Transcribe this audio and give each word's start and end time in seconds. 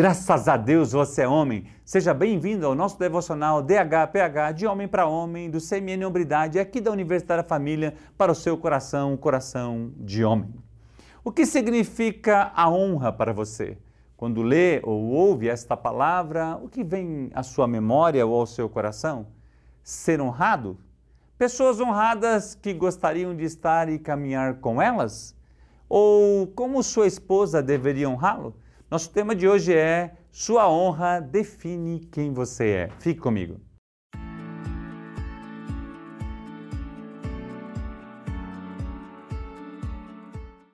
Graças 0.00 0.48
a 0.48 0.56
Deus 0.56 0.92
você 0.92 1.20
é 1.20 1.28
homem. 1.28 1.66
Seja 1.84 2.14
bem-vindo 2.14 2.64
ao 2.64 2.74
nosso 2.74 2.98
devocional 2.98 3.62
DHPH 3.62 4.54
de 4.56 4.66
Homem 4.66 4.88
para 4.88 5.04
Homem, 5.04 5.50
do 5.50 5.58
CMN 5.60 6.06
Hombridade, 6.06 6.58
aqui 6.58 6.80
da 6.80 6.90
Universidade 6.90 7.42
da 7.42 7.46
Família, 7.46 7.92
para 8.16 8.32
o 8.32 8.34
seu 8.34 8.56
coração, 8.56 9.14
coração 9.18 9.92
de 9.98 10.24
homem. 10.24 10.54
O 11.22 11.30
que 11.30 11.44
significa 11.44 12.50
a 12.54 12.70
honra 12.70 13.12
para 13.12 13.34
você? 13.34 13.76
Quando 14.16 14.40
lê 14.40 14.80
ou 14.84 15.02
ouve 15.10 15.50
esta 15.50 15.76
palavra, 15.76 16.58
o 16.62 16.66
que 16.66 16.82
vem 16.82 17.30
à 17.34 17.42
sua 17.42 17.68
memória 17.68 18.26
ou 18.26 18.40
ao 18.40 18.46
seu 18.46 18.70
coração? 18.70 19.26
Ser 19.82 20.18
honrado? 20.18 20.78
Pessoas 21.36 21.78
honradas 21.78 22.54
que 22.54 22.72
gostariam 22.72 23.36
de 23.36 23.44
estar 23.44 23.90
e 23.90 23.98
caminhar 23.98 24.60
com 24.60 24.80
elas? 24.80 25.36
Ou 25.86 26.46
como 26.46 26.82
sua 26.82 27.06
esposa 27.06 27.62
deveria 27.62 28.08
honrá-lo? 28.08 28.56
Nosso 28.90 29.08
tema 29.10 29.36
de 29.36 29.46
hoje 29.46 29.72
é 29.72 30.16
Sua 30.32 30.68
honra 30.68 31.20
define 31.20 32.00
quem 32.10 32.32
você 32.32 32.70
é. 32.70 32.88
Fique 32.98 33.20
comigo. 33.20 33.60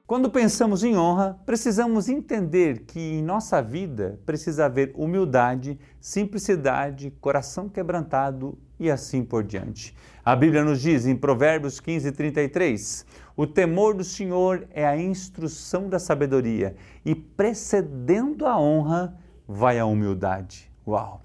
Quando 0.07 0.31
pensamos 0.31 0.83
em 0.83 0.97
honra, 0.97 1.39
precisamos 1.45 2.09
entender 2.09 2.85
que 2.87 2.99
em 2.99 3.23
nossa 3.23 3.61
vida 3.61 4.19
precisa 4.25 4.65
haver 4.65 4.93
humildade, 4.95 5.79
simplicidade, 6.01 7.11
coração 7.21 7.69
quebrantado 7.69 8.59
e 8.81 8.91
assim 8.91 9.23
por 9.23 9.45
diante. 9.45 9.95
A 10.25 10.35
Bíblia 10.35 10.65
nos 10.65 10.81
diz 10.81 11.07
em 11.07 11.17
Provérbios 11.17 11.81
15, 11.81 12.13
33: 12.13 13.05
O 13.37 13.47
temor 13.47 13.95
do 13.95 14.03
Senhor 14.03 14.67
é 14.71 14.87
a 14.87 14.97
instrução 14.97 15.89
da 15.89 15.99
sabedoria, 15.99 16.75
e 17.05 17.15
precedendo 17.15 18.47
a 18.47 18.59
honra 18.59 19.17
vai 19.47 19.79
a 19.79 19.87
humildade. 19.87 20.73
Uau! 20.87 21.21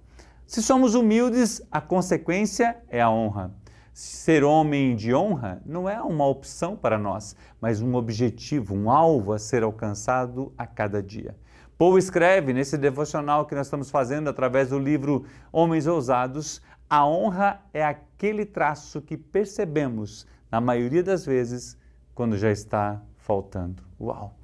Se 0.46 0.62
somos 0.62 0.94
humildes, 0.94 1.62
a 1.72 1.80
consequência 1.80 2.78
é 2.90 3.02
a 3.02 3.10
honra. 3.10 3.56
Ser 3.94 4.44
homem 4.44 4.96
de 4.96 5.14
honra 5.14 5.62
não 5.66 5.88
é 5.88 6.02
uma 6.02 6.28
opção 6.28 6.76
para 6.76 6.98
nós, 6.98 7.36
mas 7.62 7.82
um 7.82 7.96
objetivo, 7.96 8.76
um 8.76 8.92
alvo 8.92 9.32
a 9.32 9.40
ser 9.40 9.64
alcançado 9.64 10.54
a 10.58 10.68
cada 10.68 11.02
dia. 11.02 11.36
Paul 11.78 11.98
escreve 11.98 12.52
nesse 12.54 12.78
devocional 12.78 13.46
que 13.46 13.56
nós 13.56 13.68
estamos 13.68 13.90
fazendo 13.90 14.30
através 14.30 14.70
do 14.70 14.78
livro 14.78 15.26
Homens 15.52 15.88
Ousados 15.88 16.62
a 16.92 17.08
honra 17.08 17.62
é 17.74 17.86
aquele 17.86 18.46
traço 18.46 19.02
que 19.02 19.16
percebemos, 19.16 20.28
na 20.52 20.60
maioria 20.60 21.02
das 21.02 21.26
vezes, 21.26 21.78
quando 22.22 22.38
já 22.38 22.52
está 22.52 23.02
faltando. 23.18 23.82
Uau! 24.00 24.36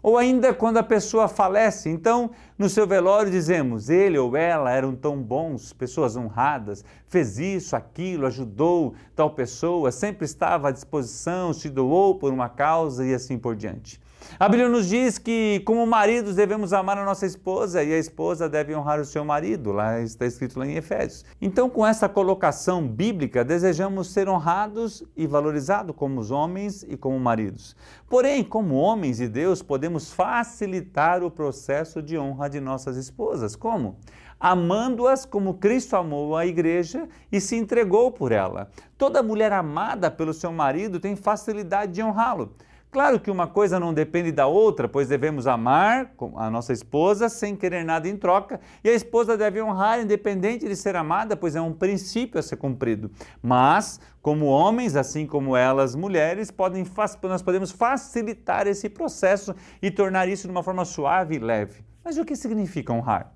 Ou 0.00 0.16
ainda 0.16 0.54
quando 0.54 0.76
a 0.76 0.84
pessoa 0.84 1.26
falece. 1.26 1.88
Então, 1.90 2.30
no 2.56 2.68
seu 2.68 2.86
velório 2.86 3.28
dizemos: 3.28 3.90
ele 3.90 4.16
ou 4.16 4.36
ela 4.36 4.70
eram 4.70 4.94
tão 4.94 5.20
bons, 5.20 5.72
pessoas 5.72 6.14
honradas, 6.14 6.84
fez 7.08 7.40
isso, 7.40 7.74
aquilo, 7.74 8.24
ajudou 8.26 8.94
tal 9.16 9.30
pessoa, 9.30 9.90
sempre 9.90 10.24
estava 10.24 10.68
à 10.68 10.70
disposição, 10.70 11.52
se 11.52 11.68
doou 11.68 12.14
por 12.20 12.32
uma 12.32 12.48
causa 12.48 13.04
e 13.04 13.12
assim 13.12 13.36
por 13.36 13.56
diante. 13.56 14.00
A 14.38 14.48
Bíblia 14.48 14.68
nos 14.68 14.88
diz 14.88 15.16
que, 15.16 15.62
como 15.64 15.86
maridos, 15.86 16.34
devemos 16.34 16.72
amar 16.72 16.98
a 16.98 17.04
nossa 17.04 17.24
esposa 17.24 17.84
e 17.84 17.92
a 17.92 17.98
esposa 17.98 18.48
deve 18.48 18.74
honrar 18.74 18.98
o 19.00 19.04
seu 19.04 19.24
marido. 19.24 19.70
Lá 19.70 20.00
está 20.00 20.26
escrito 20.26 20.58
lá 20.58 20.66
em 20.66 20.74
Efésios. 20.74 21.24
Então, 21.40 21.70
com 21.70 21.86
essa 21.86 22.08
colocação 22.08 22.86
bíblica, 22.86 23.44
desejamos 23.44 24.08
ser 24.12 24.28
honrados 24.28 25.04
e 25.16 25.26
valorizados 25.26 25.94
como 25.94 26.20
os 26.20 26.32
homens 26.32 26.82
e 26.82 26.96
como 26.96 27.18
maridos. 27.20 27.76
Porém, 28.08 28.42
como 28.42 28.74
homens 28.74 29.18
de 29.18 29.28
Deus, 29.28 29.62
podemos 29.62 30.12
facilitar 30.12 31.22
o 31.22 31.30
processo 31.30 32.02
de 32.02 32.18
honra 32.18 32.50
de 32.50 32.60
nossas 32.60 32.96
esposas. 32.96 33.54
Como? 33.54 33.96
amando-as 34.38 35.24
como 35.24 35.54
Cristo 35.54 35.96
amou 35.96 36.36
a 36.36 36.44
igreja 36.44 37.08
e 37.32 37.40
se 37.40 37.56
entregou 37.56 38.12
por 38.12 38.30
ela. 38.30 38.68
Toda 38.98 39.22
mulher 39.22 39.52
amada 39.52 40.10
pelo 40.10 40.34
seu 40.34 40.52
marido 40.52 41.00
tem 41.00 41.16
facilidade 41.16 41.92
de 41.92 42.02
honrá-lo. 42.02 42.52
Claro 42.94 43.18
que 43.18 43.28
uma 43.28 43.48
coisa 43.48 43.80
não 43.80 43.92
depende 43.92 44.30
da 44.30 44.46
outra, 44.46 44.88
pois 44.88 45.08
devemos 45.08 45.48
amar 45.48 46.12
a 46.36 46.48
nossa 46.48 46.72
esposa 46.72 47.28
sem 47.28 47.56
querer 47.56 47.84
nada 47.84 48.08
em 48.08 48.16
troca, 48.16 48.60
e 48.84 48.88
a 48.88 48.92
esposa 48.92 49.36
deve 49.36 49.60
honrar 49.60 50.00
independente 50.00 50.68
de 50.68 50.76
ser 50.76 50.94
amada, 50.94 51.36
pois 51.36 51.56
é 51.56 51.60
um 51.60 51.72
princípio 51.72 52.38
a 52.38 52.42
ser 52.42 52.54
cumprido. 52.54 53.10
Mas, 53.42 53.98
como 54.22 54.46
homens, 54.46 54.94
assim 54.94 55.26
como 55.26 55.56
elas, 55.56 55.96
mulheres, 55.96 56.52
podem, 56.52 56.86
nós 57.24 57.42
podemos 57.42 57.72
facilitar 57.72 58.68
esse 58.68 58.88
processo 58.88 59.56
e 59.82 59.90
tornar 59.90 60.28
isso 60.28 60.46
de 60.46 60.52
uma 60.52 60.62
forma 60.62 60.84
suave 60.84 61.34
e 61.34 61.40
leve. 61.40 61.84
Mas 62.04 62.16
o 62.16 62.24
que 62.24 62.36
significa 62.36 62.92
honrar? 62.92 63.32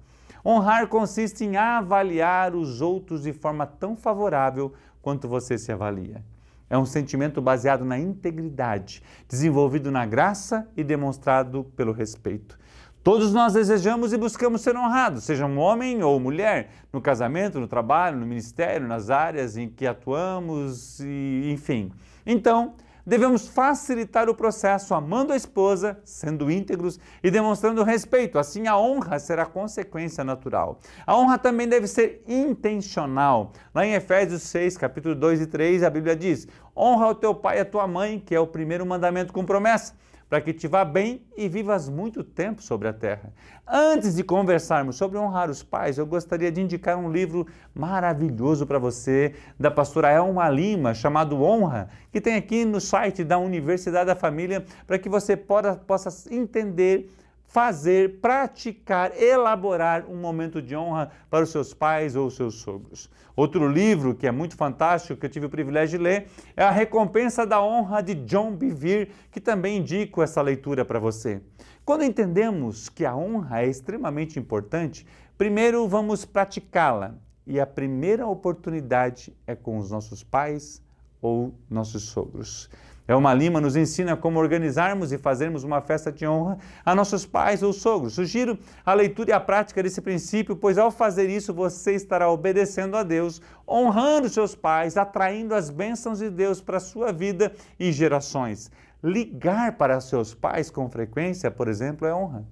Honrar 0.46 0.86
consiste 0.86 1.44
em 1.44 1.56
avaliar 1.56 2.54
os 2.54 2.80
outros 2.80 3.24
de 3.24 3.32
forma 3.32 3.66
tão 3.66 3.96
favorável 3.96 4.72
quanto 5.02 5.26
você 5.26 5.58
se 5.58 5.72
avalia. 5.72 6.22
É 6.70 6.76
um 6.76 6.84
sentimento 6.84 7.40
baseado 7.40 7.84
na 7.84 7.98
integridade, 7.98 9.02
desenvolvido 9.28 9.90
na 9.90 10.04
graça 10.04 10.68
e 10.76 10.84
demonstrado 10.84 11.64
pelo 11.76 11.92
respeito. 11.92 12.58
Todos 13.02 13.32
nós 13.32 13.54
desejamos 13.54 14.12
e 14.12 14.18
buscamos 14.18 14.60
ser 14.60 14.76
honrados, 14.76 15.24
seja 15.24 15.46
um 15.46 15.58
homem 15.58 16.02
ou 16.02 16.20
mulher, 16.20 16.70
no 16.92 17.00
casamento, 17.00 17.58
no 17.58 17.66
trabalho, 17.66 18.18
no 18.18 18.26
ministério, 18.26 18.86
nas 18.86 19.08
áreas 19.08 19.56
em 19.56 19.68
que 19.68 19.86
atuamos, 19.86 21.00
e, 21.00 21.50
enfim. 21.50 21.90
Então, 22.26 22.74
devemos 23.08 23.48
facilitar 23.48 24.28
o 24.28 24.34
processo 24.34 24.94
amando 24.94 25.32
a 25.32 25.36
esposa, 25.36 25.98
sendo 26.04 26.50
íntegros 26.50 27.00
e 27.22 27.30
demonstrando 27.30 27.82
respeito. 27.82 28.38
Assim, 28.38 28.66
a 28.66 28.76
honra 28.76 29.18
será 29.18 29.46
consequência 29.46 30.22
natural. 30.22 30.78
A 31.06 31.16
honra 31.16 31.38
também 31.38 31.66
deve 31.66 31.86
ser 31.86 32.22
intencional. 32.28 33.52
Lá 33.74 33.86
em 33.86 33.94
Efésios 33.94 34.42
6, 34.42 34.76
capítulo 34.76 35.14
2 35.14 35.40
e 35.40 35.46
3, 35.46 35.82
a 35.84 35.88
Bíblia 35.88 36.14
diz: 36.14 36.46
Honra 36.76 37.08
o 37.08 37.14
teu 37.14 37.34
pai 37.34 37.56
e 37.56 37.60
a 37.60 37.64
tua 37.64 37.86
mãe, 37.86 38.22
que 38.24 38.34
é 38.34 38.40
o 38.40 38.46
primeiro 38.46 38.84
mandamento 38.84 39.32
com 39.32 39.42
promessa 39.42 39.94
para 40.28 40.40
que 40.40 40.52
te 40.52 40.68
vá 40.68 40.84
bem 40.84 41.22
e 41.36 41.48
vivas 41.48 41.88
muito 41.88 42.22
tempo 42.22 42.62
sobre 42.62 42.86
a 42.86 42.92
terra. 42.92 43.32
Antes 43.66 44.14
de 44.14 44.22
conversarmos 44.22 44.96
sobre 44.96 45.18
honrar 45.18 45.50
os 45.50 45.62
pais, 45.62 45.98
eu 45.98 46.06
gostaria 46.06 46.52
de 46.52 46.60
indicar 46.60 46.98
um 46.98 47.10
livro 47.10 47.46
maravilhoso 47.74 48.66
para 48.66 48.78
você, 48.78 49.34
da 49.58 49.70
pastora 49.70 50.10
Elma 50.10 50.48
Lima, 50.48 50.94
chamado 50.94 51.42
Honra, 51.42 51.88
que 52.12 52.20
tem 52.20 52.34
aqui 52.34 52.64
no 52.64 52.80
site 52.80 53.24
da 53.24 53.38
Universidade 53.38 54.06
da 54.06 54.16
Família, 54.16 54.64
para 54.86 54.98
que 54.98 55.08
você 55.08 55.36
possa, 55.36 56.08
entender 56.30 57.10
fazer, 57.48 58.20
praticar, 58.20 59.10
elaborar 59.20 60.04
um 60.06 60.16
momento 60.16 60.60
de 60.60 60.76
honra 60.76 61.10
para 61.30 61.42
os 61.42 61.50
seus 61.50 61.72
pais 61.72 62.14
ou 62.14 62.26
os 62.26 62.36
seus 62.36 62.56
sogros. 62.56 63.10
Outro 63.34 63.66
livro 63.66 64.14
que 64.14 64.26
é 64.26 64.30
muito 64.30 64.54
fantástico, 64.54 65.18
que 65.18 65.26
eu 65.26 65.30
tive 65.30 65.46
o 65.46 65.50
privilégio 65.50 65.98
de 65.98 66.04
ler, 66.04 66.28
é 66.54 66.62
A 66.62 66.70
Recompensa 66.70 67.46
da 67.46 67.62
Honra 67.62 68.02
de 68.02 68.14
John 68.14 68.54
Bevere, 68.54 69.10
que 69.32 69.40
também 69.40 69.78
indico 69.78 70.22
essa 70.22 70.42
leitura 70.42 70.84
para 70.84 70.98
você. 70.98 71.40
Quando 71.84 72.04
entendemos 72.04 72.90
que 72.90 73.06
a 73.06 73.16
honra 73.16 73.62
é 73.62 73.66
extremamente 73.66 74.38
importante, 74.38 75.06
primeiro 75.38 75.88
vamos 75.88 76.26
praticá-la. 76.26 77.14
E 77.46 77.58
a 77.58 77.66
primeira 77.66 78.26
oportunidade 78.26 79.34
é 79.46 79.54
com 79.54 79.78
os 79.78 79.90
nossos 79.90 80.22
pais 80.22 80.82
ou 81.22 81.54
nossos 81.70 82.02
sogros. 82.02 82.68
Elma 83.08 83.32
Lima 83.32 83.58
nos 83.58 83.74
ensina 83.74 84.14
como 84.14 84.38
organizarmos 84.38 85.12
e 85.12 85.16
fazermos 85.16 85.64
uma 85.64 85.80
festa 85.80 86.12
de 86.12 86.26
honra 86.26 86.58
a 86.84 86.94
nossos 86.94 87.24
pais 87.24 87.62
ou 87.62 87.72
sogros. 87.72 88.12
Sugiro 88.12 88.58
a 88.84 88.92
leitura 88.92 89.30
e 89.30 89.32
a 89.32 89.40
prática 89.40 89.82
desse 89.82 90.02
princípio, 90.02 90.54
pois 90.54 90.76
ao 90.76 90.90
fazer 90.90 91.30
isso 91.30 91.54
você 91.54 91.94
estará 91.94 92.30
obedecendo 92.30 92.98
a 92.98 93.02
Deus, 93.02 93.40
honrando 93.66 94.28
seus 94.28 94.54
pais, 94.54 94.98
atraindo 94.98 95.54
as 95.54 95.70
bênçãos 95.70 96.18
de 96.18 96.28
Deus 96.28 96.60
para 96.60 96.76
a 96.76 96.80
sua 96.80 97.10
vida 97.10 97.50
e 97.80 97.90
gerações. 97.90 98.70
Ligar 99.02 99.78
para 99.78 100.00
seus 100.02 100.34
pais 100.34 100.68
com 100.68 100.90
frequência, 100.90 101.50
por 101.50 101.66
exemplo, 101.66 102.06
é 102.06 102.14
honra. 102.14 102.44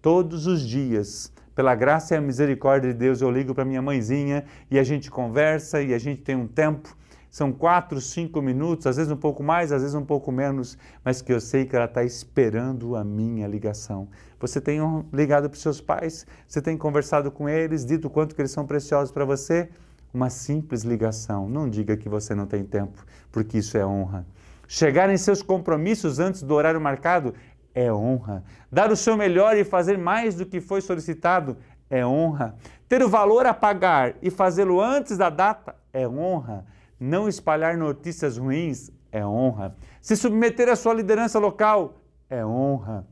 Todos 0.00 0.46
os 0.46 0.60
dias, 0.60 1.32
pela 1.56 1.74
graça 1.74 2.14
e 2.14 2.16
a 2.16 2.20
misericórdia 2.20 2.92
de 2.92 2.96
Deus, 2.96 3.20
eu 3.20 3.32
ligo 3.32 3.52
para 3.52 3.64
minha 3.64 3.82
mãezinha 3.82 4.44
e 4.70 4.78
a 4.78 4.84
gente 4.84 5.10
conversa 5.10 5.82
e 5.82 5.92
a 5.92 5.98
gente 5.98 6.22
tem 6.22 6.36
um 6.36 6.46
tempo 6.46 6.96
são 7.30 7.52
quatro, 7.52 8.00
cinco 8.00 8.40
minutos, 8.40 8.86
às 8.86 8.96
vezes 8.96 9.12
um 9.12 9.16
pouco 9.16 9.42
mais, 9.42 9.70
às 9.72 9.82
vezes 9.82 9.94
um 9.94 10.04
pouco 10.04 10.32
menos, 10.32 10.78
mas 11.04 11.20
que 11.20 11.32
eu 11.32 11.40
sei 11.40 11.66
que 11.66 11.76
ela 11.76 11.84
está 11.84 12.02
esperando 12.02 12.96
a 12.96 13.04
minha 13.04 13.46
ligação. 13.46 14.08
Você 14.40 14.60
tem 14.60 14.80
ligado 15.12 15.48
para 15.48 15.56
os 15.56 15.62
seus 15.62 15.80
pais? 15.80 16.26
Você 16.46 16.62
tem 16.62 16.76
conversado 16.76 17.30
com 17.30 17.48
eles, 17.48 17.84
dito 17.84 18.08
quanto 18.08 18.34
que 18.34 18.40
eles 18.40 18.50
são 18.50 18.66
preciosos 18.66 19.12
para 19.12 19.24
você? 19.24 19.68
Uma 20.12 20.30
simples 20.30 20.82
ligação. 20.82 21.48
Não 21.48 21.68
diga 21.68 21.96
que 21.96 22.08
você 22.08 22.34
não 22.34 22.46
tem 22.46 22.64
tempo, 22.64 23.04
porque 23.30 23.58
isso 23.58 23.76
é 23.76 23.84
honra. 23.84 24.26
Chegar 24.66 25.10
em 25.10 25.16
seus 25.16 25.42
compromissos 25.42 26.18
antes 26.18 26.42
do 26.42 26.54
horário 26.54 26.80
marcado 26.80 27.34
é 27.74 27.92
honra. 27.92 28.42
Dar 28.70 28.90
o 28.90 28.96
seu 28.96 29.16
melhor 29.16 29.56
e 29.56 29.64
fazer 29.64 29.98
mais 29.98 30.34
do 30.34 30.46
que 30.46 30.60
foi 30.60 30.80
solicitado 30.80 31.56
é 31.90 32.04
honra. 32.04 32.54
Ter 32.88 33.02
o 33.02 33.08
valor 33.08 33.46
a 33.46 33.54
pagar 33.54 34.14
e 34.22 34.30
fazê-lo 34.30 34.80
antes 34.80 35.16
da 35.16 35.30
data 35.30 35.74
é 35.92 36.08
honra. 36.08 36.64
Não 36.98 37.28
espalhar 37.28 37.76
notícias 37.76 38.36
ruins 38.36 38.90
é 39.12 39.24
honra. 39.24 39.76
Se 40.00 40.16
submeter 40.16 40.68
à 40.68 40.76
sua 40.76 40.94
liderança 40.94 41.38
local 41.38 42.00
é 42.28 42.44
honra. 42.44 43.06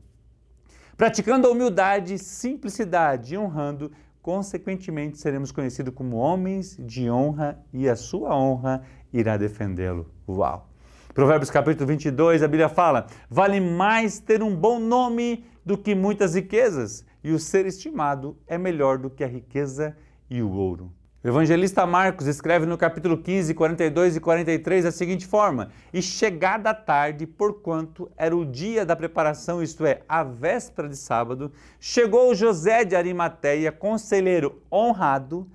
Praticando 0.97 1.47
a 1.47 1.51
humildade, 1.51 2.17
simplicidade 2.17 3.35
e 3.35 3.37
honrando, 3.37 3.91
consequentemente 4.21 5.17
seremos 5.17 5.51
conhecidos 5.51 5.93
como 5.93 6.17
homens 6.17 6.75
de 6.79 7.09
honra 7.09 7.63
e 7.71 7.87
a 7.87 7.95
sua 7.95 8.35
honra 8.35 8.81
irá 9.13 9.37
defendê-lo. 9.37 10.11
Uau! 10.27 10.69
Provérbios 11.13 11.49
capítulo 11.49 11.87
22, 11.87 12.43
a 12.43 12.47
Bíblia 12.47 12.67
fala: 12.69 13.07
vale 13.29 13.59
mais 13.59 14.19
ter 14.19 14.43
um 14.43 14.55
bom 14.55 14.79
nome 14.79 15.45
do 15.65 15.77
que 15.77 15.95
muitas 15.95 16.35
riquezas, 16.35 17.05
e 17.23 17.31
o 17.31 17.39
ser 17.39 17.65
estimado 17.65 18.37
é 18.45 18.57
melhor 18.57 18.97
do 18.97 19.09
que 19.09 19.23
a 19.23 19.27
riqueza 19.27 19.95
e 20.29 20.41
o 20.41 20.51
ouro. 20.51 20.91
O 21.27 21.29
evangelista 21.29 21.85
Marcos 21.85 22.25
escreve 22.25 22.65
no 22.65 22.77
capítulo 22.77 23.17
15, 23.17 23.53
42 23.53 24.15
e 24.15 24.19
43 24.21 24.85
da 24.85 24.91
seguinte 24.93 25.27
forma: 25.27 25.71
E 25.91 26.01
chegada 26.01 26.69
a 26.69 26.73
tarde, 26.73 27.27
porquanto 27.27 28.09
era 28.15 28.33
o 28.33 28.45
dia 28.45 28.85
da 28.85 28.95
preparação, 28.95 29.61
isto 29.61 29.85
é, 29.85 30.03
a 30.07 30.23
véspera 30.23 30.87
de 30.87 30.95
sábado, 30.95 31.51
chegou 31.81 32.33
José 32.33 32.85
de 32.85 32.95
Arimateia, 32.95 33.73
conselheiro 33.73 34.61
honrado, 34.71 35.45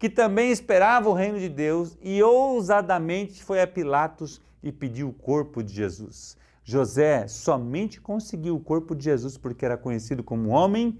que 0.00 0.10
também 0.10 0.50
esperava 0.50 1.08
o 1.08 1.14
reino 1.14 1.38
de 1.38 1.48
Deus, 1.48 1.96
e 2.02 2.20
ousadamente 2.20 3.44
foi 3.44 3.62
a 3.62 3.68
Pilatos 3.68 4.42
e 4.60 4.72
pediu 4.72 5.10
o 5.10 5.12
corpo 5.12 5.62
de 5.62 5.72
Jesus. 5.72 6.36
José 6.64 7.28
somente 7.28 8.00
conseguiu 8.00 8.56
o 8.56 8.60
corpo 8.60 8.96
de 8.96 9.04
Jesus 9.04 9.38
porque 9.38 9.64
era 9.64 9.76
conhecido 9.76 10.24
como 10.24 10.48
homem 10.48 10.98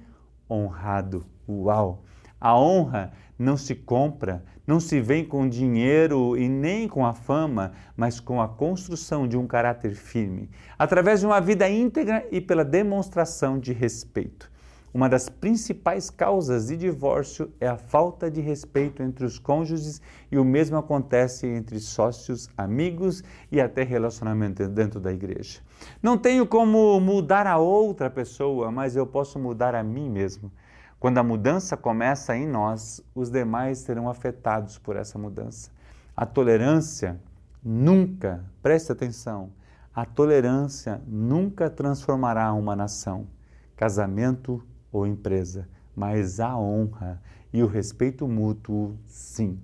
honrado. 0.48 1.26
Uau! 1.48 2.04
A 2.40 2.58
honra 2.58 3.12
não 3.38 3.56
se 3.56 3.74
compra, 3.74 4.42
não 4.66 4.80
se 4.80 5.00
vem 5.00 5.24
com 5.24 5.48
dinheiro 5.48 6.36
e 6.36 6.48
nem 6.48 6.88
com 6.88 7.04
a 7.04 7.12
fama, 7.12 7.72
mas 7.96 8.18
com 8.18 8.40
a 8.40 8.48
construção 8.48 9.28
de 9.28 9.36
um 9.36 9.46
caráter 9.46 9.94
firme, 9.94 10.48
através 10.78 11.20
de 11.20 11.26
uma 11.26 11.40
vida 11.40 11.68
íntegra 11.68 12.26
e 12.30 12.40
pela 12.40 12.64
demonstração 12.64 13.58
de 13.58 13.72
respeito. 13.72 14.50
Uma 14.92 15.08
das 15.08 15.28
principais 15.28 16.10
causas 16.10 16.66
de 16.66 16.76
divórcio 16.76 17.52
é 17.60 17.68
a 17.68 17.76
falta 17.76 18.28
de 18.28 18.40
respeito 18.40 19.04
entre 19.04 19.24
os 19.24 19.38
cônjuges 19.38 20.02
e 20.32 20.36
o 20.36 20.44
mesmo 20.44 20.76
acontece 20.76 21.46
entre 21.46 21.78
sócios, 21.78 22.48
amigos 22.56 23.22
e 23.52 23.60
até 23.60 23.84
relacionamento 23.84 24.66
dentro 24.66 24.98
da 24.98 25.12
igreja. 25.12 25.60
Não 26.02 26.18
tenho 26.18 26.44
como 26.44 26.98
mudar 26.98 27.46
a 27.46 27.56
outra 27.56 28.10
pessoa, 28.10 28.72
mas 28.72 28.96
eu 28.96 29.06
posso 29.06 29.38
mudar 29.38 29.76
a 29.76 29.82
mim 29.82 30.10
mesmo. 30.10 30.50
Quando 31.00 31.16
a 31.16 31.22
mudança 31.22 31.78
começa 31.78 32.36
em 32.36 32.46
nós, 32.46 33.02
os 33.14 33.30
demais 33.30 33.78
serão 33.78 34.06
afetados 34.06 34.76
por 34.76 34.96
essa 34.96 35.18
mudança. 35.18 35.70
A 36.14 36.26
tolerância 36.26 37.18
nunca, 37.64 38.44
preste 38.62 38.92
atenção, 38.92 39.50
a 39.94 40.04
tolerância 40.04 41.00
nunca 41.06 41.70
transformará 41.70 42.52
uma 42.52 42.76
nação. 42.76 43.26
Casamento 43.74 44.62
ou 44.92 45.06
empresa, 45.06 45.66
mas 45.96 46.38
a 46.38 46.54
honra 46.54 47.18
e 47.50 47.62
o 47.62 47.66
respeito 47.66 48.28
mútuo, 48.28 48.94
sim. 49.06 49.58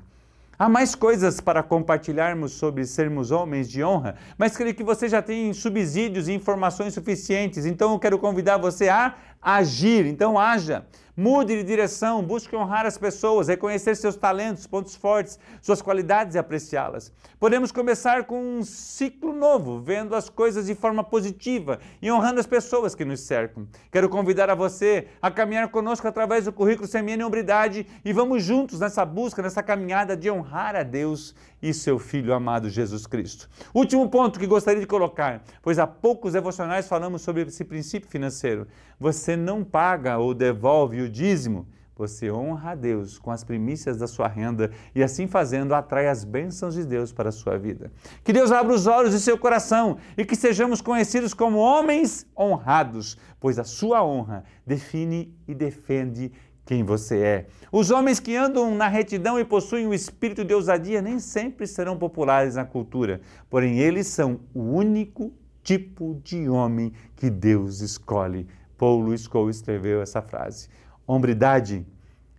Há 0.59 0.71
mais 0.71 0.95
coisas 0.95 1.39
para 1.39 1.63
compartilharmos 1.63 2.53
sobre 2.53 2.87
sermos 2.87 3.31
homens 3.31 3.69
de 3.69 3.85
honra, 3.85 4.15
mas 4.39 4.57
creio 4.57 4.75
que 4.75 4.83
você 4.83 5.07
já 5.07 5.21
tem 5.21 5.53
subsídios 5.53 6.29
e 6.29 6.33
informações 6.33 6.95
suficientes, 6.95 7.67
então 7.67 7.93
eu 7.93 7.99
quero 7.99 8.19
convidar 8.19 8.57
você 8.57 8.89
a 8.89 9.15
agir. 9.47 10.07
Então, 10.07 10.37
haja. 10.37 10.85
Mude 11.19 11.57
de 11.57 11.65
direção, 11.65 12.23
busque 12.23 12.55
honrar 12.55 12.85
as 12.85 12.99
pessoas, 12.99 13.49
reconhecer 13.49 13.95
seus 13.95 14.17
talentos, 14.17 14.67
pontos 14.67 14.95
fortes, 14.95 15.39
suas 15.63 15.81
qualidades 15.81 16.35
e 16.35 16.39
apreciá-las. 16.39 17.11
Podemos 17.41 17.73
começar 17.73 18.25
com 18.25 18.59
um 18.59 18.63
ciclo 18.63 19.33
novo, 19.33 19.81
vendo 19.81 20.15
as 20.15 20.29
coisas 20.29 20.67
de 20.67 20.75
forma 20.75 21.03
positiva 21.03 21.81
e 22.03 22.13
honrando 22.13 22.39
as 22.39 22.47
pessoas 22.47 22.95
que 22.95 23.03
nos 23.03 23.21
cercam. 23.21 23.67
Quero 23.91 24.11
convidar 24.11 24.51
a 24.51 24.55
você 24.55 25.09
a 25.23 25.31
caminhar 25.31 25.69
conosco 25.69 26.07
através 26.07 26.45
do 26.45 26.53
currículo 26.53 26.87
Semina 26.87 27.23
e 27.23 27.25
Hombridade 27.25 27.87
e 28.05 28.13
vamos 28.13 28.45
juntos 28.45 28.81
nessa 28.81 29.03
busca, 29.07 29.41
nessa 29.41 29.63
caminhada 29.63 30.15
de 30.15 30.31
honrar 30.31 30.77
a 30.77 30.83
Deus 30.83 31.35
e 31.63 31.73
seu 31.73 31.99
Filho 31.99 32.35
amado 32.35 32.69
Jesus 32.69 33.07
Cristo. 33.07 33.49
Último 33.73 34.07
ponto 34.11 34.39
que 34.39 34.47
gostaria 34.47 34.81
de 34.81 34.87
colocar, 34.87 35.43
pois 35.63 35.79
há 35.79 35.87
poucos 35.87 36.35
devocionais 36.35 36.87
falamos 36.87 37.23
sobre 37.23 37.41
esse 37.43 37.65
princípio 37.65 38.11
financeiro. 38.11 38.67
Você 38.99 39.37
não 39.37 39.63
paga 39.63 40.19
ou 40.19 40.33
devolve 40.33 41.03
o 41.03 41.09
dízimo, 41.09 41.67
você 41.97 42.31
honra 42.31 42.73
a 42.73 42.75
Deus 42.75 43.19
com 43.19 43.31
as 43.31 43.43
primícias 43.43 43.97
da 43.97 44.07
sua 44.07 44.29
renda 44.29 44.71
e 44.95 45.03
assim 45.03 45.27
fazendo 45.27 45.75
atrai 45.75 46.09
as 46.09 46.25
bênçãos 46.25 46.75
de 46.75 46.85
Deus 46.85 47.11
para 47.11 47.31
a 47.31 47.33
sua 47.33 47.57
vida. 47.59 47.91
Que 48.23 48.35
Deus 48.35 48.53
abra 48.53 48.75
os 48.75 48.87
olhos 48.87 49.13
de 49.13 49.21
seu 49.21 49.39
coração 49.39 49.97
e 50.17 50.25
que 50.25 50.37
sejamos 50.37 50.83
conhecidos 50.83 51.33
como 51.33 51.57
homens 51.57 52.27
honrados, 52.39 53.17
pois 53.41 53.59
a 53.59 53.65
sua 53.65 54.05
honra 54.05 54.45
define 54.67 55.35
e 55.49 55.55
defende 55.55 56.31
quem 56.67 56.83
você 56.83 57.19
é. 57.19 57.47
Os 57.73 57.91
homens 57.91 58.21
que 58.21 58.37
andam 58.37 58.75
na 58.75 58.89
retidão 58.89 59.41
e 59.41 59.45
possuem 59.45 59.87
o 59.87 59.95
espírito 59.95 60.45
de 60.45 60.53
ousadia 60.53 61.01
nem 61.01 61.19
sempre 61.19 61.67
serão 61.67 61.97
populares 61.97 62.57
na 62.57 62.65
cultura, 62.65 63.23
porém 63.49 63.79
eles 63.79 64.07
são 64.07 64.41
o 64.53 64.61
único 64.61 65.33
tipo 65.63 66.21
de 66.23 66.49
homem 66.49 66.93
que 67.15 67.31
Deus 67.31 67.81
escolhe. 67.81 68.47
Paul 68.77 69.01
Louis 69.01 69.27
Cole 69.27 69.51
escreveu 69.51 70.03
essa 70.03 70.21
frase. 70.23 70.69
Hombridade 71.07 71.87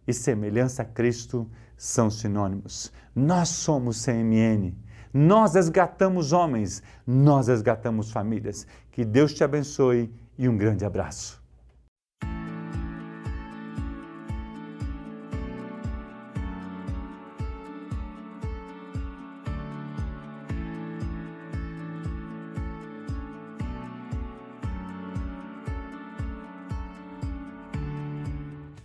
e 0.07 0.13
semelhança 0.13 0.81
a 0.83 0.85
Cristo 0.85 1.49
são 1.75 2.09
sinônimos. 2.09 2.91
Nós 3.15 3.49
somos 3.49 4.03
CMN. 4.03 4.75
Nós 5.13 5.55
resgatamos 5.55 6.33
homens, 6.33 6.83
nós 7.05 7.47
resgatamos 7.47 8.11
famílias. 8.11 8.67
Que 8.91 9.05
Deus 9.05 9.33
te 9.33 9.43
abençoe 9.43 10.13
e 10.37 10.47
um 10.47 10.57
grande 10.57 10.85
abraço. 10.85 11.41